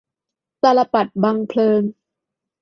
[0.61, 1.81] ตาลปัตรบังเพลิง